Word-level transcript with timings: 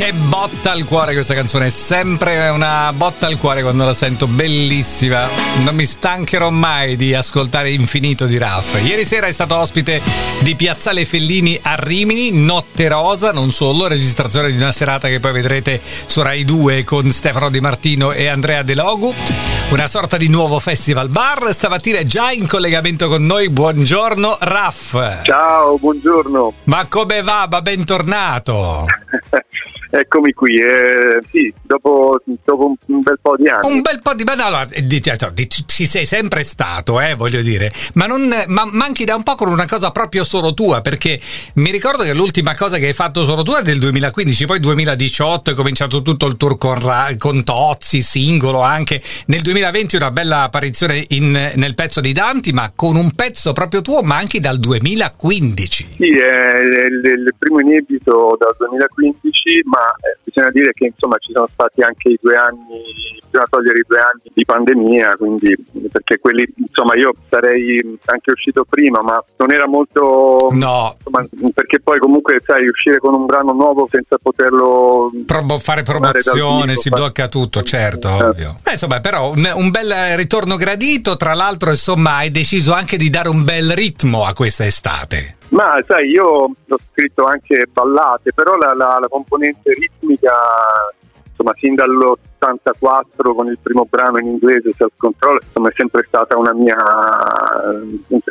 che 0.00 0.14
botta 0.14 0.70
al 0.70 0.84
cuore 0.84 1.12
questa 1.12 1.34
canzone, 1.34 1.66
è 1.66 1.68
sempre 1.68 2.48
una 2.48 2.90
botta 2.94 3.26
al 3.26 3.36
cuore 3.36 3.60
quando 3.60 3.84
la 3.84 3.92
sento, 3.92 4.26
bellissima. 4.26 5.28
Non 5.62 5.74
mi 5.74 5.84
stancherò 5.84 6.48
mai 6.48 6.96
di 6.96 7.12
ascoltare 7.12 7.68
Infinito 7.68 8.24
di 8.24 8.38
Raff. 8.38 8.82
Ieri 8.82 9.04
sera 9.04 9.26
è 9.26 9.30
stato 9.30 9.56
ospite 9.56 10.00
di 10.40 10.54
Piazzale 10.54 11.04
Fellini 11.04 11.58
a 11.60 11.74
Rimini, 11.74 12.30
Notte 12.32 12.88
Rosa, 12.88 13.32
non 13.32 13.50
solo, 13.50 13.88
registrazione 13.88 14.50
di 14.50 14.56
una 14.56 14.72
serata 14.72 15.06
che 15.06 15.20
poi 15.20 15.32
vedrete 15.32 15.82
su 16.06 16.22
Rai 16.22 16.44
2 16.44 16.82
con 16.84 17.10
Stefano 17.10 17.50
Di 17.50 17.60
Martino 17.60 18.12
e 18.12 18.26
Andrea 18.26 18.62
De 18.62 18.74
Logu. 18.74 19.12
Una 19.68 19.86
sorta 19.86 20.16
di 20.16 20.28
nuovo 20.28 20.60
festival 20.60 21.10
bar, 21.10 21.52
stamattina 21.52 21.98
è 21.98 22.04
già 22.04 22.30
in 22.30 22.46
collegamento 22.46 23.06
con 23.06 23.26
noi. 23.26 23.50
Buongiorno 23.50 24.38
Raff. 24.40 25.24
Ciao, 25.24 25.76
buongiorno. 25.76 26.54
Ma 26.64 26.86
come 26.86 27.20
va? 27.20 27.46
Ma 27.50 27.60
bentornato. 27.60 28.86
Eccomi 29.92 30.32
qui, 30.32 30.54
eh, 30.54 31.20
sì, 31.30 31.52
dopo, 31.62 32.22
dopo, 32.44 32.76
un 32.86 33.00
bel 33.00 33.18
po' 33.20 33.36
di 33.36 33.48
anni. 33.48 33.72
Un 33.72 33.80
bel 33.80 34.00
po' 34.00 34.14
di 34.14 34.22
anni, 34.24 34.40
allora, 34.40 34.66
ci 35.66 35.84
sei 35.84 36.06
sempre 36.06 36.44
stato, 36.44 37.00
eh, 37.00 37.14
voglio 37.16 37.42
dire, 37.42 37.72
ma, 37.94 38.06
non, 38.06 38.32
ma 38.46 38.68
manchi 38.70 39.04
da 39.04 39.16
un 39.16 39.24
po' 39.24 39.34
con 39.34 39.48
una 39.48 39.66
cosa 39.66 39.90
proprio 39.90 40.22
solo 40.22 40.54
tua, 40.54 40.80
perché 40.80 41.18
mi 41.54 41.72
ricordo 41.72 42.04
che 42.04 42.14
l'ultima 42.14 42.54
cosa 42.54 42.78
che 42.78 42.86
hai 42.86 42.92
fatto 42.92 43.24
solo 43.24 43.42
tu 43.42 43.52
è 43.54 43.62
del 43.62 43.80
2015, 43.80 44.44
poi 44.44 44.60
2018 44.60 45.50
è 45.50 45.54
cominciato 45.54 46.02
tutto 46.02 46.26
il 46.26 46.36
tour 46.36 46.56
con, 46.56 46.78
con 47.18 47.42
Tozzi, 47.42 48.00
singolo 48.00 48.60
anche, 48.60 49.02
nel 49.26 49.42
2020 49.42 49.96
una 49.96 50.12
bella 50.12 50.42
apparizione 50.42 51.04
in, 51.08 51.52
nel 51.56 51.74
pezzo 51.74 52.00
di 52.00 52.12
Danti, 52.12 52.52
ma 52.52 52.70
con 52.76 52.94
un 52.94 53.10
pezzo 53.10 53.52
proprio 53.52 53.82
tuo, 53.82 54.02
ma 54.02 54.16
anche 54.18 54.38
dal 54.38 54.58
2015. 54.58 55.88
Sì, 55.98 56.10
è 56.10 56.58
il, 56.58 57.02
il 57.04 57.34
primo 57.36 57.58
inedito 57.58 58.36
dal 58.38 58.54
2015, 58.56 59.62
ma 59.64 59.79
eh, 60.00 60.18
bisogna 60.24 60.50
dire 60.50 60.72
che 60.72 60.86
insomma 60.86 61.16
ci 61.18 61.32
sono 61.32 61.48
stati 61.52 61.82
anche 61.82 62.10
i 62.10 62.18
due 62.20 62.36
anni, 62.36 62.82
bisogna 63.24 63.46
togliere 63.48 63.78
i 63.78 63.84
due 63.86 63.98
anni 63.98 64.30
di 64.32 64.44
pandemia, 64.44 65.16
quindi 65.16 65.56
perché 65.90 66.18
quelli 66.18 66.46
insomma 66.56 66.94
io 66.96 67.12
sarei 67.28 67.98
anche 68.06 68.30
uscito 68.30 68.64
prima, 68.68 69.02
ma 69.02 69.22
non 69.36 69.52
era 69.52 69.66
molto 69.66 70.48
no. 70.50 70.96
Insomma, 70.98 71.26
perché 71.54 71.80
poi 71.80 71.98
comunque 71.98 72.40
sai 72.44 72.66
uscire 72.66 72.98
con 72.98 73.14
un 73.14 73.26
brano 73.26 73.52
nuovo 73.52 73.88
senza 73.90 74.16
poterlo 74.20 75.10
Pro- 75.26 75.58
fare 75.58 75.82
promozione, 75.82 76.66
vivo, 76.66 76.80
si 76.80 76.88
fare... 76.88 77.02
blocca 77.02 77.28
tutto, 77.28 77.62
certo, 77.62 78.08
eh. 78.08 78.22
ovvio. 78.22 78.58
Eh, 78.64 78.72
insomma, 78.72 79.00
però 79.00 79.32
un, 79.32 79.50
un 79.54 79.70
bel 79.70 80.16
ritorno 80.16 80.56
gradito, 80.56 81.16
tra 81.16 81.34
l'altro 81.34 81.70
insomma 81.70 82.16
hai 82.16 82.30
deciso 82.30 82.72
anche 82.72 82.96
di 82.96 83.10
dare 83.10 83.28
un 83.28 83.44
bel 83.44 83.72
ritmo 83.72 84.24
a 84.24 84.34
questa 84.34 84.64
estate. 84.64 85.36
Ma 85.50 85.82
sai, 85.86 86.10
io 86.10 86.26
ho 86.26 86.78
scritto 86.92 87.24
anche 87.24 87.66
ballate, 87.70 88.32
però 88.32 88.56
la, 88.56 88.72
la, 88.72 88.98
la 89.00 89.08
componente 89.08 89.72
ritmica, 89.74 90.32
insomma, 91.28 91.52
sin 91.58 91.74
dall'84 91.74 93.34
con 93.34 93.48
il 93.48 93.58
primo 93.60 93.84
brano 93.88 94.18
in 94.18 94.26
inglese, 94.26 94.72
Self 94.76 94.92
Control, 94.96 95.40
insomma, 95.42 95.70
è 95.70 95.72
sempre 95.74 96.04
stata 96.06 96.38
una 96.38 96.52
mia, 96.52 96.76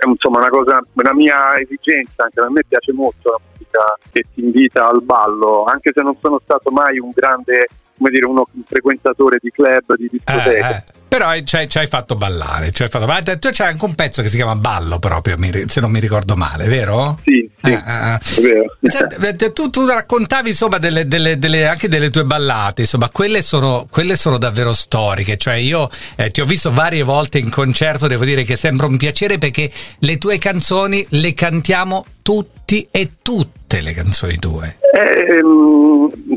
insomma, 0.05 0.37
una, 0.37 0.49
cosa, 0.49 0.79
una 0.93 1.13
mia 1.13 1.59
esigenza, 1.59 2.23
anche 2.23 2.39
a 2.39 2.49
me 2.49 2.63
piace 2.65 2.93
molto 2.93 3.31
la 3.31 3.39
musica 3.51 3.97
che 4.11 4.25
ti 4.33 4.41
invita 4.41 4.87
al 4.87 5.03
ballo, 5.03 5.65
anche 5.65 5.91
se 5.93 6.01
non 6.01 6.15
sono 6.21 6.39
stato 6.41 6.71
mai 6.71 6.99
un 6.99 7.11
grande 7.13 7.67
come 7.97 8.11
dire, 8.11 8.25
uno 8.25 8.47
frequentatore 8.65 9.39
di 9.41 9.51
club, 9.51 9.95
di 9.95 10.07
discoteche. 10.09 10.57
Eh, 10.57 10.69
eh. 10.69 10.83
Però 11.09 11.31
ci 11.43 11.57
hai 11.57 11.87
fatto 11.87 12.15
ballare, 12.15 12.69
ci 12.69 12.83
hai 12.83 12.87
fatto 12.87 13.07
ballare. 13.07 13.39
Tu 13.39 13.49
c'è 13.49 13.65
anche 13.65 13.83
un 13.83 13.95
pezzo 13.95 14.21
che 14.21 14.27
si 14.27 14.35
chiama 14.35 14.55
Ballo 14.55 14.99
proprio, 14.99 15.37
se 15.65 15.81
non 15.81 15.89
mi 15.89 15.99
ricordo 15.99 16.35
male, 16.35 16.67
vero? 16.67 17.17
Sì, 17.23 17.49
sì, 17.63 17.71
eh, 17.71 17.73
eh, 17.73 18.17
è 18.17 18.41
vero. 18.41 18.77
Cioè, 18.89 19.51
tu, 19.51 19.71
tu, 19.71 19.87
raccontavi 19.87 20.49
insomma 20.49 20.77
delle, 20.77 21.07
delle, 21.07 21.39
delle, 21.39 21.67
anche 21.67 21.87
delle 21.87 22.11
tue 22.11 22.25
ballate, 22.25 22.81
insomma, 22.81 23.09
quelle 23.09 23.41
sono, 23.41 23.87
quelle 23.89 24.15
sono 24.15 24.37
davvero 24.37 24.71
storiche. 24.71 25.37
Cioè, 25.37 25.55
io 25.55 25.89
eh, 26.15 26.29
ti 26.29 26.41
ho 26.41 26.45
visto 26.45 26.71
varie 26.71 27.01
volte 27.01 27.39
in 27.39 27.49
concerto, 27.49 28.05
devo 28.05 28.23
dire 28.23 28.43
che 28.43 28.55
sembra 28.55 28.85
un 28.85 28.97
piacere 28.97 29.39
perché 29.39 29.71
le 29.99 30.17
tue 30.19 30.37
canzoni 30.37 31.03
le 31.09 31.33
cantiamo 31.33 32.05
tutti 32.21 32.87
e 32.91 33.13
tutte 33.23 33.81
le 33.81 33.93
canzoni 33.93 34.37
tue. 34.37 34.77
Ehm 34.93 36.28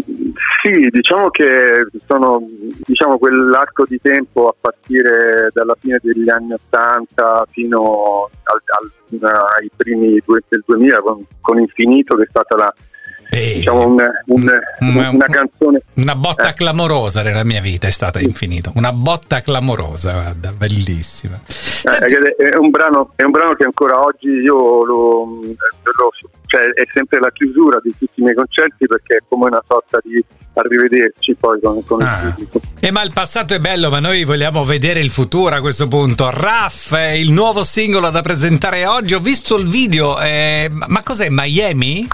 sì, 0.63 0.89
diciamo 0.91 1.29
che 1.31 1.89
sono 2.07 2.47
diciamo, 2.87 3.19
quell'arco 3.19 3.85
di 3.85 3.99
tempo 4.01 4.47
a 4.47 4.55
partire 4.59 5.51
dalla 5.53 5.75
fine 5.77 5.99
degli 6.01 6.31
anni 6.31 6.53
80 6.53 7.47
fino 7.51 8.31
al, 8.45 8.63
al, 8.79 9.33
ai 9.59 9.71
primi 9.77 10.23
del 10.49 10.63
2000 10.65 11.01
con, 11.01 11.27
con 11.41 11.59
Infinito 11.59 12.15
che 12.15 12.23
è 12.23 12.29
stata 12.29 12.55
la, 12.57 12.73
e 13.35 13.55
diciamo 13.55 13.87
un, 13.87 13.97
un, 14.27 14.51
una, 14.81 15.09
una, 15.09 15.25
canzone. 15.25 15.81
Una 15.95 16.15
botta 16.15 16.51
eh. 16.51 16.53
clamorosa 16.53 17.23
nella 17.23 17.45
mia 17.45 17.63
vita 17.63 17.87
è 17.87 17.91
stata 17.91 18.21
infinito. 18.21 18.73
Una 18.77 18.93
botta 18.93 19.41
clamorosa, 19.41 20.13
guarda, 20.13 20.53
bellissima. 20.53 21.41
Eh, 21.47 22.51
è, 22.51 22.57
un 22.57 22.69
brano, 22.69 23.13
è, 23.17 23.23
un 23.23 23.31
brano, 23.31 23.55
che 23.55 23.65
ancora 23.65 24.03
oggi 24.03 24.29
io 24.29 24.85
lo, 24.85 25.25
lo 25.25 26.11
cioè 26.45 26.61
è 26.75 26.87
sempre 26.93 27.21
la 27.21 27.31
chiusura 27.33 27.81
di 27.83 27.95
tutti 27.99 28.21
i 28.21 28.23
miei 28.23 28.35
concerti 28.35 28.87
perché 28.87 29.17
è 29.17 29.21
come 29.27 29.47
una 29.47 29.63
sorta 29.67 29.99
di 30.05 30.23
arrivederci 30.53 31.35
poi 31.35 31.59
con, 31.59 31.83
con 31.87 32.03
ah. 32.03 32.21
il 32.27 32.35
pubblico. 32.35 32.61
Eh, 32.81 32.91
ma 32.91 33.03
il 33.03 33.13
passato 33.15 33.55
è 33.55 33.61
bello, 33.61 33.89
ma 33.89 34.01
noi 34.01 34.25
vogliamo 34.25 34.63
vedere 34.65 35.01
il 35.01 35.09
futuro 35.09 35.55
a 35.55 35.61
questo 35.61 35.89
punto. 35.89 36.29
Raff, 36.31 36.93
il 37.15 37.31
nuovo 37.31 37.63
singolo 37.63 38.11
da 38.11 38.21
presentare 38.21 38.85
oggi. 38.85 39.15
Ho 39.15 39.21
visto 39.21 39.57
il 39.57 39.67
video, 39.67 40.21
eh, 40.21 40.71
ma 40.71 41.03
cos'è 41.03 41.29
Miami? 41.31 42.07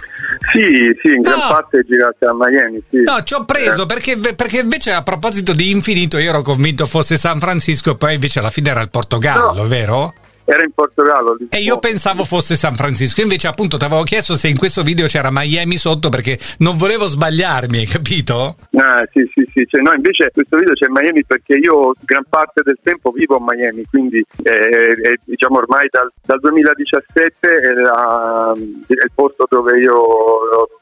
Sì, 0.52 0.96
sì, 1.02 1.14
in 1.14 1.22
gran 1.22 1.38
no. 1.38 1.46
parte 1.48 1.78
è 1.78 1.82
girata 1.82 2.30
a 2.30 2.34
Miami. 2.34 2.82
Sì. 2.90 3.02
No, 3.02 3.22
ci 3.22 3.34
ho 3.34 3.44
preso 3.44 3.82
eh. 3.82 3.86
perché, 3.86 4.18
perché, 4.18 4.60
invece 4.60 4.92
a 4.92 5.02
proposito 5.02 5.52
di 5.52 5.70
Infinito 5.70 6.18
io 6.18 6.30
ero 6.30 6.42
convinto 6.42 6.86
fosse 6.86 7.16
San 7.16 7.38
Francisco 7.38 7.92
e 7.92 7.96
poi 7.96 8.14
invece 8.14 8.38
alla 8.38 8.50
fine 8.50 8.70
era 8.70 8.80
il 8.80 8.90
Portogallo, 8.90 9.62
no. 9.62 9.68
vero? 9.68 10.14
Era 10.48 10.64
in 10.64 10.72
Portogallo. 10.72 11.36
E 11.50 11.58
io 11.58 11.78
pensavo 11.78 12.24
fosse 12.24 12.54
San 12.54 12.74
Francisco, 12.74 13.20
invece 13.20 13.48
appunto 13.48 13.76
ti 13.76 13.84
avevo 13.84 14.02
chiesto 14.02 14.34
se 14.34 14.48
in 14.48 14.56
questo 14.56 14.82
video 14.82 15.06
c'era 15.06 15.28
Miami 15.30 15.76
sotto 15.76 16.08
perché 16.08 16.38
non 16.58 16.78
volevo 16.78 17.06
sbagliarmi, 17.06 17.78
hai 17.78 17.86
capito? 17.86 18.56
Ah, 18.72 19.06
sì, 19.12 19.28
sì, 19.34 19.46
sì, 19.52 19.66
cioè, 19.68 19.82
no, 19.82 19.92
invece 19.92 20.24
in 20.24 20.30
questo 20.32 20.56
video 20.56 20.72
c'è 20.72 20.86
Miami 20.88 21.22
perché 21.24 21.54
io 21.54 21.92
gran 22.00 22.24
parte 22.26 22.62
del 22.64 22.78
tempo 22.82 23.10
vivo 23.10 23.36
a 23.36 23.44
Miami, 23.46 23.84
quindi 23.90 24.24
eh, 24.42 24.50
eh, 24.50 25.18
diciamo 25.24 25.58
ormai 25.58 25.86
dal, 25.90 26.10
dal 26.24 26.40
2017 26.40 27.48
è, 27.48 27.72
la, 27.74 28.54
è, 28.56 28.92
il 28.92 29.10
posto 29.14 29.46
dove 29.50 29.78
io 29.78 30.77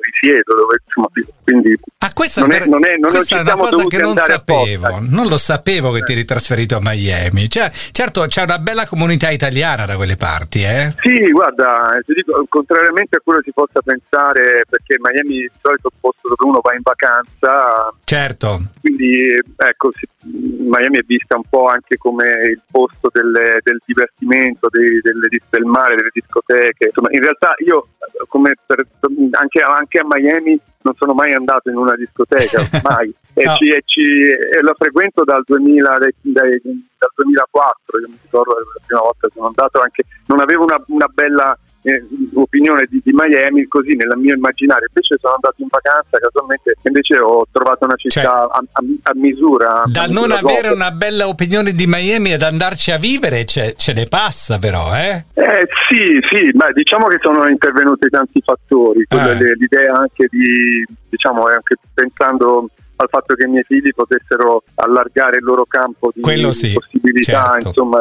risiedo, 0.00 0.54
dove 0.54 0.80
insomma, 0.84 1.08
quindi 1.44 1.76
ah, 1.98 2.12
questa 2.12 2.40
non, 2.40 2.52
è, 2.52 2.66
non, 2.66 2.84
è, 2.84 2.96
non 2.96 3.10
questa 3.10 3.38
è 3.38 3.40
una 3.40 3.56
cosa 3.56 3.84
che 3.84 3.98
non 3.98 4.16
sapevo, 4.16 4.98
non 5.00 5.28
lo 5.28 5.38
sapevo 5.38 5.92
che 5.92 6.02
ti 6.02 6.12
eri 6.12 6.24
trasferito 6.24 6.76
a 6.76 6.80
Miami. 6.82 7.48
Cioè, 7.48 7.70
certo, 7.92 8.26
c'è 8.26 8.42
una 8.42 8.58
bella 8.58 8.86
comunità 8.86 9.30
italiana 9.30 9.86
da 9.86 9.96
quelle 9.96 10.16
parti, 10.16 10.62
eh? 10.62 10.92
Sì, 11.00 11.30
guarda, 11.30 11.98
ti 12.04 12.14
dico, 12.14 12.44
contrariamente 12.48 13.16
a 13.16 13.20
quello 13.22 13.40
che 13.40 13.46
si 13.46 13.52
possa 13.52 13.80
pensare, 13.82 14.64
perché 14.68 14.96
Miami 14.98 15.40
è 15.40 15.44
il 15.44 15.52
solito 15.60 15.90
posto 16.00 16.28
dove 16.28 16.50
uno 16.50 16.60
va 16.60 16.74
in 16.74 16.82
vacanza. 16.82 17.92
Certo. 18.04 18.60
Quindi, 18.80 19.40
ecco, 19.56 19.90
Miami 20.24 20.98
è 20.98 21.04
vista 21.06 21.36
un 21.36 21.44
po' 21.48 21.66
anche 21.66 21.96
come 21.96 22.26
il 22.50 22.62
posto 22.70 23.10
delle, 23.12 23.60
del 23.62 23.80
divertimento, 23.84 24.68
dei, 24.70 25.00
delle, 25.00 25.28
del 25.48 25.64
mare, 25.64 25.96
delle 25.96 26.10
discoteche. 26.12 26.86
Insomma, 26.86 27.08
in 27.12 27.20
realtà 27.20 27.54
io, 27.64 27.88
come 28.28 28.54
per, 28.66 28.86
anche, 29.30 29.45
anche, 29.60 29.98
a 29.98 30.06
Miami, 30.06 30.58
non 30.82 30.94
sono 30.96 31.14
mai 31.14 31.32
andato 31.32 31.70
in 31.70 31.76
una 31.76 31.94
discoteca, 31.94 32.62
mai. 32.82 33.12
E, 33.34 33.44
no. 33.44 33.54
ci, 33.56 33.70
e, 33.70 33.82
ci, 33.84 34.02
e, 34.02 34.60
lo 34.60 34.74
frequento 34.76 35.24
dal, 35.24 35.42
2000, 35.44 35.98
dai, 35.98 36.14
dai, 36.20 36.60
dal 36.98 37.10
2004, 37.14 38.00
io 38.00 38.08
mi 38.08 38.18
ricordo 38.22 38.54
la 38.54 38.80
prima 38.86 39.00
volta 39.00 39.26
che 39.26 39.32
sono 39.34 39.46
andato, 39.46 39.80
anche, 39.80 40.04
non 40.26 40.40
avevo 40.40 40.64
una, 40.64 40.82
una 40.88 41.08
bella 41.12 41.58
eh, 41.86 42.04
opinione 42.34 42.86
di, 42.90 43.00
di, 43.04 43.12
Miami 43.14 43.66
così 43.68 43.94
nel 43.94 44.12
mio 44.16 44.34
immaginario 44.34 44.86
invece 44.88 45.16
sono 45.20 45.34
andato 45.34 45.54
in 45.58 45.68
vacanza 45.70 46.18
casualmente 46.18 46.74
invece 46.82 47.18
ho 47.18 47.46
trovato 47.52 47.84
una 47.84 47.94
città 47.94 48.22
cioè, 48.22 48.32
a, 48.32 48.42
a, 48.42 48.82
a, 49.02 49.12
misura 49.14 49.82
da 49.86 50.06
non 50.06 50.32
avere 50.32 50.70
una 50.70 50.90
bella 50.90 51.28
opinione 51.28 51.70
di 51.70 51.84
Miami 51.86 52.32
ad 52.32 52.42
andarci 52.42 52.90
a 52.90 52.98
vivere 52.98 53.44
ce, 53.44 53.74
ce 53.76 53.92
ne 53.92 54.06
passa 54.06 54.58
però 54.58 54.96
eh? 54.96 55.26
eh 55.34 55.68
sì 55.88 56.18
sì 56.28 56.50
ma 56.54 56.72
diciamo 56.72 57.06
che 57.06 57.18
sono 57.22 57.46
intervenuti 57.48 58.08
tanti 58.08 58.42
fattori 58.44 59.06
eh. 59.08 59.54
l'idea 59.54 59.94
anche 59.94 60.26
di 60.28 60.84
diciamo 61.08 61.46
anche 61.46 61.76
pensando 61.94 62.68
al 62.96 63.08
fatto 63.10 63.34
che 63.34 63.44
i 63.44 63.48
miei 63.48 63.64
figli 63.64 63.90
potessero 63.94 64.62
allargare 64.76 65.36
il 65.36 65.44
loro 65.44 65.66
campo 65.66 66.10
di 66.14 66.22
sì, 66.52 66.72
possibilità, 66.72 67.52
certo. 67.52 67.68
insomma, 67.68 67.98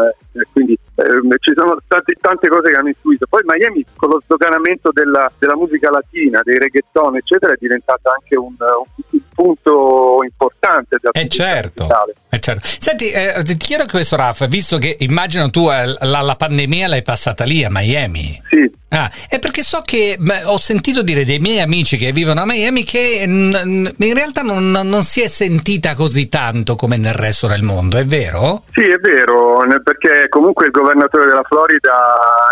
quindi 0.54 0.78
eh, 0.96 1.38
ci 1.40 1.54
sono 1.56 1.78
state 1.84 2.16
tante 2.20 2.48
cose 2.48 2.72
che 2.72 2.78
hanno 2.78 2.88
influito. 2.88 3.26
Poi 3.28 3.42
Miami 3.46 3.84
con 3.96 4.10
lo 4.10 4.22
sdoganamento 4.22 4.92
della, 4.92 5.30
della 5.38 5.56
musica 5.56 5.90
latina, 5.90 6.42
dei 6.44 6.58
reggaeton, 6.58 7.18
eccetera, 7.18 7.54
è 7.54 7.58
diventata 7.60 8.14
anche 8.14 8.36
un, 8.36 8.56
un 8.56 9.20
punto 9.36 10.20
importante 10.24 10.98
eh 11.12 11.28
certo, 11.28 11.88
eh 12.30 12.40
certo. 12.40 12.68
Senti, 12.80 13.12
eh, 13.12 13.42
ti 13.44 13.58
chiedo 13.58 13.86
questo 13.88 14.16
Raff, 14.16 14.48
visto 14.48 14.78
che 14.78 14.96
immagino 15.00 15.50
tu 15.50 15.70
eh, 15.70 15.96
la, 16.00 16.22
la 16.22 16.36
pandemia 16.36 16.88
l'hai 16.88 17.04
passata 17.04 17.44
lì 17.44 17.64
a 17.64 17.70
Miami. 17.70 18.42
Sì. 18.50 18.72
Ah, 18.90 19.12
è 19.30 19.40
perché 19.40 19.62
so 19.62 19.82
che 19.84 20.16
beh, 20.18 20.46
ho 20.46 20.58
sentito 20.58 21.02
dire 21.02 21.26
dei 21.26 21.40
miei 21.40 21.60
amici 21.60 21.98
che 21.98 22.12
vivono 22.12 22.42
a 22.42 22.46
Miami 22.46 22.84
che 22.84 23.26
n- 23.28 23.94
in 23.98 24.14
realtà 24.14 24.42
non, 24.42 24.72
non, 24.72 25.04
si 25.04 25.22
è 25.22 25.28
sentita 25.28 25.96
così 25.96 26.30
tanto 26.30 26.76
come 26.76 26.96
nel 26.98 27.14
resto 27.14 27.48
del 27.48 27.62
mondo, 27.62 27.98
è 27.98 28.06
vero? 28.06 28.64
Sì, 28.72 28.82
è 28.82 28.98
vero, 28.98 29.66
perché 29.84 30.30
comunque 30.30 30.66
il 30.66 30.72
governatore 30.72 31.26
della 31.26 31.44
Florida 31.44 31.92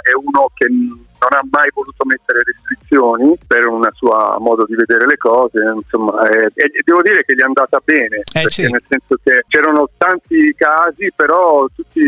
è 0.01 0.11
uno 0.13 0.49
che 0.53 0.67
non 1.23 1.39
ha 1.39 1.47
mai 1.49 1.69
voluto 1.73 2.03
mettere 2.05 2.41
restrizioni 2.43 3.37
per 3.47 3.65
un 3.67 3.87
suo 3.93 4.35
modo 4.39 4.65
di 4.65 4.75
vedere 4.75 5.05
le 5.05 5.17
cose, 5.17 5.59
insomma, 5.75 6.27
e, 6.27 6.51
e 6.53 6.71
devo 6.83 7.01
dire 7.01 7.23
che 7.23 7.33
gli 7.33 7.39
è 7.39 7.45
andata 7.45 7.79
bene, 7.83 8.23
eh, 8.33 8.43
sì. 8.47 8.69
nel 8.69 8.83
senso 8.87 9.15
che 9.23 9.43
c'erano 9.47 9.89
tanti 9.97 10.53
casi, 10.57 11.11
però 11.15 11.67
tutti 11.73 12.01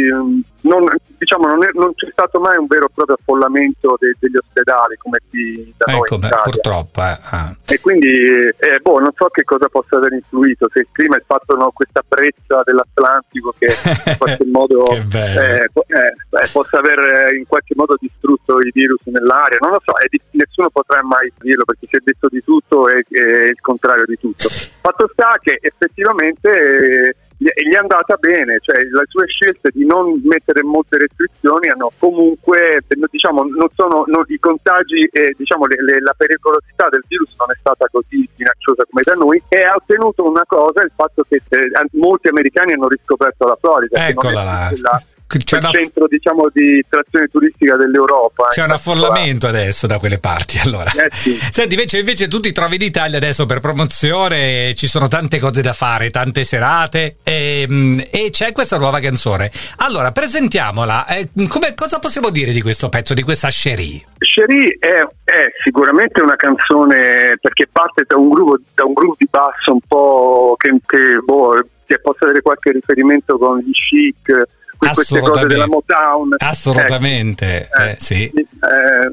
non, 0.65 0.85
diciamo, 1.17 1.47
non, 1.47 1.63
è, 1.63 1.69
non, 1.73 1.94
c'è 1.94 2.09
stato 2.12 2.39
mai 2.39 2.57
un 2.57 2.65
vero 2.67 2.85
e 2.85 2.89
proprio 2.94 3.15
affollamento 3.19 3.95
de, 4.00 4.15
degli 4.19 4.35
ospedali 4.35 4.95
come 4.97 5.19
qui 5.29 5.73
da 5.77 5.94
ecco, 5.94 6.17
noi 6.17 6.29
purtroppo. 6.44 7.01
Eh. 7.01 7.17
Ah. 7.29 7.56
E 7.65 7.79
quindi 7.79 8.09
eh, 8.09 8.79
boh, 8.81 9.00
non 9.00 9.12
so 9.15 9.27
che 9.29 9.44
cosa 9.44 9.69
possa 9.69 9.97
aver 9.97 10.13
influito, 10.13 10.67
se 10.71 10.79
il 10.79 10.88
clima 10.91 11.17
è 11.17 11.23
fatto 11.25 11.56
no, 11.56 11.71
questa 11.71 12.03
brezza 12.07 12.62
dell'Atlantico 12.63 13.53
che 13.57 13.67
in 14.09 14.17
qualche 14.17 14.45
modo 14.45 14.85
eh, 14.88 15.03
eh, 15.13 15.63
eh, 15.63 16.50
possa 16.51 16.79
aver 16.79 17.33
in 17.33 17.45
qualche 17.47 17.73
modo 17.75 17.95
distrutto 18.00 18.59
i 18.59 18.71
virus 18.73 19.01
nell'aria, 19.06 19.57
non 19.62 19.71
lo 19.71 19.81
so, 19.83 19.94
di, 20.09 20.19
nessuno 20.31 20.69
potrà 20.69 21.03
mai 21.03 21.31
dirlo 21.39 21.65
perché 21.65 21.88
si 21.88 21.95
è 21.95 22.00
detto 22.03 22.27
di 22.29 22.44
tutto 22.44 22.89
e, 22.89 23.06
e 23.09 23.50
il 23.50 23.62
contrario 23.62 24.06
di 24.06 24.17
tutto. 24.19 24.50
Fatto 24.50 25.09
sta 25.13 25.38
che 25.41 25.59
effettivamente 25.62 27.15
gli 27.53 27.74
è 27.74 27.77
andata 27.77 28.15
bene, 28.15 28.57
cioè 28.62 28.77
le 28.77 29.03
sue 29.07 29.27
scelte 29.27 29.69
di 29.74 29.86
non 29.86 30.19
mettere 30.24 30.63
molte 30.63 30.97
restrizioni 30.97 31.69
hanno 31.69 31.92
comunque, 32.00 32.83
diciamo, 33.12 33.44
non 33.44 33.68
sono 33.75 34.03
non, 34.07 34.24
i 34.27 34.39
contagi 34.39 35.07
e 35.12 35.33
diciamo, 35.38 35.65
le, 35.65 35.75
le, 35.83 36.01
la 36.01 36.13
pericolosità 36.18 36.89
del 36.89 37.03
virus 37.07 37.36
non 37.38 37.51
è 37.51 37.57
stata 37.59 37.86
così 37.92 38.27
minacciosa 38.36 38.83
come 38.89 39.01
da 39.03 39.13
noi 39.13 39.42
e 39.47 39.63
ha 39.63 39.75
ottenuto 39.75 40.27
una 40.27 40.44
cosa, 40.47 40.81
il 40.81 40.92
fatto 40.95 41.24
che 41.27 41.42
eh, 41.50 41.69
molti 41.94 42.30
americani 42.30 42.74
hanno 42.74 42.88
riscoperto 42.88 43.45
la 43.45 43.57
Florida. 43.59 44.07
Eccola 44.07 44.44
là. 44.44 44.71
La, 44.81 45.01
c'è 45.27 45.57
il 45.57 45.63
una... 45.63 45.72
centro 45.72 46.07
diciamo 46.07 46.48
di 46.54 46.83
trazione 46.88 47.27
turistica 47.27 47.75
dell'Europa. 47.75 48.48
C'è 48.50 48.63
un 48.63 48.72
affollamento 48.72 49.48
adesso 49.48 49.88
da 49.88 49.98
quelle 49.98 50.19
parti. 50.19 50.60
Allora. 50.66 50.89
Eh 50.89 51.10
sì. 51.12 51.33
Senti, 51.33 51.75
invece, 51.75 52.00
invece 52.00 52.27
tu 52.27 52.39
ti 52.39 52.51
trovi 52.51 52.75
in 52.75 52.81
Italia 52.81 53.18
adesso 53.18 53.45
per 53.45 53.60
promozione, 53.60 54.74
ci 54.74 54.88
sono 54.88 55.07
tante 55.07 55.38
cose 55.38 55.62
da 55.62 55.74
fare, 55.74 56.10
tante 56.10 56.44
serate 56.44 57.18
e, 57.24 57.66
ehm, 57.69 58.01
e 58.12 58.30
c'è 58.31 58.51
questa 58.51 58.77
nuova 58.77 59.00
canzone. 59.00 59.51
Allora, 59.77 60.12
presentiamola. 60.12 61.06
Eh, 61.06 61.30
come, 61.48 61.75
cosa 61.75 62.00
possiamo 62.00 62.31
dire 62.31 62.51
di 62.51 62.62
questo 62.62 62.89
pezzo, 62.89 63.13
di 63.13 63.22
questa 63.22 63.50
Cherie? 63.50 64.06
Cherie 64.18 64.77
è, 64.80 65.07
è, 65.24 65.45
sicuramente 65.63 66.22
una 66.22 66.36
canzone 66.36 67.38
perché 67.39 67.68
parte 67.72 68.06
da 68.07 68.18
un 68.18 68.30
gruppo, 68.30 68.57
da 68.74 68.86
un 68.86 68.94
gruppo 68.94 69.16
di 69.19 69.27
basso 69.30 69.74
un 69.74 69.80
po' 69.88 70.56
che, 70.57 70.69
che, 70.86 71.19
boh, 71.24 71.54
possa 72.01 72.25
avere 72.25 72.42
qualche 72.42 72.72
riferimento 72.72 73.38
con 73.38 73.60
gli 73.60 73.72
chic 73.72 74.45
queste 74.93 75.19
cose 75.19 75.45
della 75.45 75.67
Motown. 75.67 76.35
Assolutamente, 76.37 77.69
eh, 77.69 77.91
eh, 77.91 77.95
sì. 77.99 78.31
eh, 78.33 78.45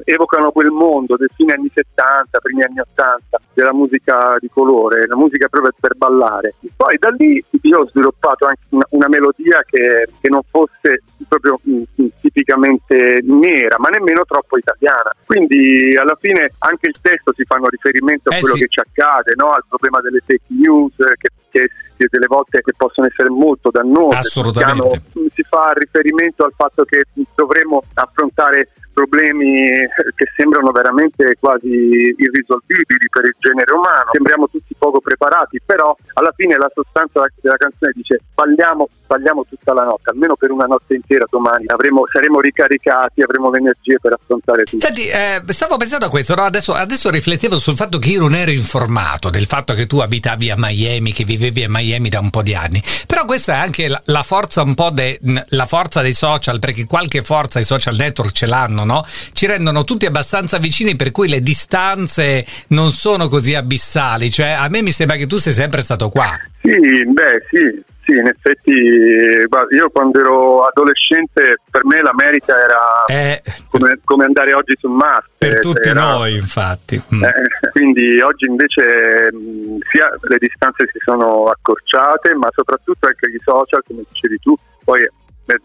evocano 0.03 0.51
quel 0.51 0.69
mondo 0.69 1.15
dei 1.15 1.27
fine 1.35 1.53
anni 1.53 1.71
70, 1.73 2.39
primi 2.39 2.63
anni 2.63 2.79
80, 2.79 3.39
della 3.53 3.73
musica 3.73 4.35
di 4.39 4.49
colore, 4.51 5.07
la 5.07 5.15
musica 5.15 5.47
proprio 5.47 5.71
per 5.79 5.95
ballare. 5.95 6.55
Poi 6.75 6.97
da 6.97 7.09
lì 7.17 7.43
io 7.61 7.79
ho 7.79 7.87
sviluppato 7.87 8.45
anche 8.45 8.63
una, 8.69 8.85
una 8.89 9.07
melodia 9.07 9.63
che, 9.65 10.07
che, 10.19 10.29
non 10.29 10.41
fosse 10.49 11.03
proprio 11.27 11.59
mh, 11.61 11.71
mm, 11.71 11.83
mm, 12.01 12.07
tipicamente 12.21 13.19
nera, 13.23 13.77
ma 13.79 13.89
nemmeno 13.89 14.23
troppo 14.25 14.57
italiana. 14.57 15.11
Quindi 15.25 15.95
alla 15.95 16.17
fine 16.19 16.51
anche 16.59 16.87
il 16.87 16.95
testo 17.01 17.33
si 17.35 17.43
fanno 17.45 17.67
riferimento 17.67 18.29
a 18.29 18.35
eh 18.35 18.39
quello 18.39 18.55
sì. 18.55 18.61
che 18.61 18.67
ci 18.69 18.79
accade, 18.79 19.33
no? 19.35 19.51
al 19.51 19.63
problema 19.67 20.01
delle 20.01 20.21
fake 20.25 20.45
news 20.47 20.95
che, 20.95 21.29
che, 21.53 21.69
che, 21.95 22.07
delle 22.09 22.25
volte 22.27 22.61
che 22.61 22.73
possono 22.75 23.05
essere 23.07 23.29
molto 23.29 23.69
dannose. 23.69 24.17
Assolutamente. 24.17 25.03
Si 25.31 25.43
fa 25.43 25.71
riferimento 25.75 26.43
al 26.43 26.53
fatto 26.55 26.83
che 26.83 27.03
dovremmo 27.35 27.83
affrontare 27.93 28.69
problemi 28.93 29.67
che 30.15 30.25
sembrano 30.35 30.71
veramente 30.71 31.35
quasi 31.39 31.67
irrisolvibili 31.67 33.09
per 33.09 33.25
il 33.25 33.35
genere 33.39 33.73
umano. 33.73 34.09
Sembriamo 34.11 34.47
tutti 34.47 34.73
poco 34.77 35.01
preparati, 35.01 35.59
però 35.65 35.95
alla 36.13 36.31
fine 36.35 36.55
la 36.57 36.71
sostanza 36.73 37.25
della 37.41 37.57
canzone 37.57 37.91
dice 37.95 38.21
balliamo, 38.33 38.87
balliamo 39.07 39.45
tutta 39.49 39.73
la 39.73 39.83
notte, 39.83 40.09
almeno 40.11 40.35
per 40.35 40.51
una 40.51 40.65
notte 40.65 40.95
intera 40.95 41.25
domani 41.29 41.65
avremo, 41.67 42.03
saremo 42.11 42.39
ricaricati, 42.39 43.21
avremo 43.21 43.49
le 43.49 43.57
energie 43.57 43.97
per 43.99 44.13
affrontare 44.13 44.63
tutto. 44.63 44.85
Senti, 44.85 45.07
eh, 45.07 45.41
stavo 45.47 45.77
pensando 45.77 46.05
a 46.05 46.09
questo, 46.09 46.35
no? 46.35 46.43
adesso, 46.43 46.73
adesso, 46.73 47.09
riflettevo 47.09 47.57
sul 47.57 47.73
fatto 47.73 47.97
che 47.97 48.09
io 48.09 48.19
non 48.19 48.35
ero 48.35 48.51
informato 48.51 49.29
del 49.29 49.45
fatto 49.45 49.73
che 49.73 49.87
tu 49.87 49.99
abitavi 49.99 50.51
a 50.51 50.55
Miami, 50.57 51.11
che 51.11 51.23
vivevi 51.23 51.63
a 51.63 51.69
Miami 51.69 52.09
da 52.09 52.19
un 52.19 52.29
po' 52.29 52.41
di 52.41 52.53
anni, 52.53 52.81
però 53.07 53.25
questa 53.25 53.53
è 53.53 53.57
anche 53.57 53.87
la, 53.87 54.23
forza 54.23 54.61
un 54.61 54.75
po' 54.75 54.89
de, 54.91 55.19
la 55.47 55.65
forza 55.65 56.01
dei 56.01 56.13
social, 56.13 56.59
perché 56.59 56.85
qualche 56.85 57.23
forza 57.23 57.59
i 57.59 57.63
social 57.63 57.95
network 57.95 58.31
ce 58.31 58.45
l'hanno, 58.45 58.82
no? 58.83 59.05
ci 59.33 59.45
rendono 59.45 59.83
tutti 59.83 60.05
abbastanza 60.05 60.57
vicini 60.57 60.95
per 60.95 61.11
cui 61.11 61.27
le 61.27 61.41
distanze 61.41 62.45
non 62.69 62.91
sono 62.91 63.27
così 63.27 63.55
abissali, 63.55 64.31
cioè 64.31 64.49
a 64.49 64.67
me 64.69 64.81
mi 64.81 64.91
sembra 64.91 65.15
che 65.15 65.27
tu 65.27 65.37
sei 65.37 65.53
sempre 65.53 65.81
stato 65.81 66.09
qua. 66.09 66.39
Sì, 66.61 67.05
beh 67.05 67.45
sì, 67.49 67.83
sì, 68.05 68.11
in 68.17 68.27
effetti 68.27 68.71
io 68.71 69.89
quando 69.91 70.19
ero 70.19 70.65
adolescente 70.65 71.59
per 71.69 71.85
me 71.85 72.01
l'America 72.01 72.53
era 72.57 73.05
eh, 73.07 73.41
come, 73.69 73.99
come, 74.03 74.25
andare 74.25 74.53
oggi 74.53 74.75
su 74.79 74.87
Marte. 74.89 75.29
Per 75.37 75.59
tutti 75.59 75.89
era, 75.89 76.01
noi 76.01 76.33
infatti. 76.35 77.01
Mm. 77.13 77.23
Eh, 77.23 77.69
quindi 77.71 78.19
oggi 78.21 78.45
invece 78.45 79.29
mh, 79.31 79.77
sia 79.89 80.09
le 80.21 80.37
distanze 80.37 80.89
si 80.91 80.99
sono 81.03 81.45
accorciate 81.45 82.33
ma 82.35 82.47
soprattutto 82.53 83.07
anche 83.07 83.29
gli 83.29 83.39
social 83.43 83.83
come 83.87 84.03
dicevi 84.07 84.39
tu, 84.39 84.55
poi 84.83 85.01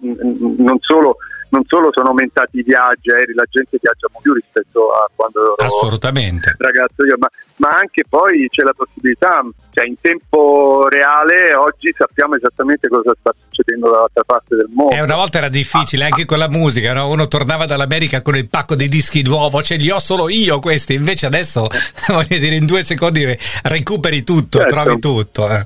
non 0.01 0.77
solo 0.81 1.17
non 1.51 1.63
solo 1.67 1.91
sono 1.93 2.09
aumentati 2.09 2.59
i 2.59 2.63
viaggi 2.63 3.11
aerei, 3.11 3.35
la 3.35 3.47
gente 3.49 3.79
viaggia 3.81 4.09
più 4.21 4.33
rispetto 4.33 4.93
a 4.93 5.09
quando 5.15 5.43
ero 5.43 5.55
Assolutamente. 5.55 6.55
ragazzo 6.59 7.05
io, 7.07 7.17
ma, 7.19 7.29
ma, 7.57 7.71
anche 7.71 8.05
poi 8.09 8.49
c'è 8.51 8.63
la 8.63 8.75
possibilità, 8.77 9.43
cioè 9.71 9.87
in 9.87 9.95
tempo 10.01 10.89
reale 10.89 11.55
oggi 11.55 11.95
sappiamo 11.97 12.37
esattamente 12.37 12.89
cosa 12.89 13.15
sta 13.19 13.33
succedendo 13.49 13.91
dall'altra 13.91 14.25
parte 14.25 14.57
del 14.57 14.69
mondo. 14.73 14.95
E 14.95 15.01
una 15.01 15.17
volta 15.17 15.39
era 15.39 15.49
difficile 15.49 16.05
anche 16.05 16.27
con 16.27 16.39
la 16.39 16.49
musica, 16.49 16.93
no? 16.93 17.09
uno 17.09 17.27
tornava 17.29 17.65
dall'America 17.65 18.21
con 18.23 18.37
il 18.37 18.49
pacco 18.49 18.75
di 18.75 18.89
dischi 18.89 19.23
nuovo, 19.23 19.63
cioè 19.63 19.79
li 19.79 19.91
ho 19.91 19.99
solo 19.99 20.29
io 20.29 20.59
questi, 20.61 20.95
invece 20.95 21.27
adesso 21.27 21.69
voglio 22.09 22.39
dire 22.39 22.57
in 22.57 22.67
due 22.67 22.83
secondi 22.83 23.25
recuperi 23.63 24.23
tutto, 24.23 24.59
certo. 24.59 24.75
trovi 24.75 24.99
tutto. 24.99 25.49
Eh. 25.49 25.65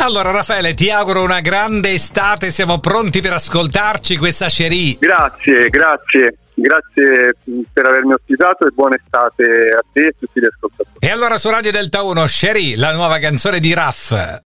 Allora 0.00 0.30
Raffaele, 0.30 0.74
ti 0.74 0.90
auguro 0.90 1.22
una 1.22 1.40
grande 1.40 1.90
estate, 1.90 2.50
siamo 2.52 2.78
pronti 2.78 3.20
per 3.20 3.32
ascoltarci 3.32 4.16
questa 4.16 4.46
Cherie. 4.46 4.96
Grazie, 4.98 5.68
grazie. 5.68 6.38
Grazie 6.54 7.36
per 7.72 7.86
avermi 7.86 8.14
ospitato 8.14 8.66
e 8.66 8.70
buona 8.70 8.96
estate 8.96 9.44
a 9.44 9.84
te 9.92 10.00
e 10.00 10.06
a 10.06 10.12
tutti 10.18 10.40
gli 10.40 10.44
ascoltatori. 10.44 10.96
E 10.98 11.10
allora 11.10 11.38
su 11.38 11.50
Radio 11.50 11.70
Delta 11.70 12.02
1, 12.02 12.24
Cherie, 12.26 12.76
la 12.76 12.92
nuova 12.92 13.18
canzone 13.18 13.60
di 13.60 13.72
Raff. 13.74 14.36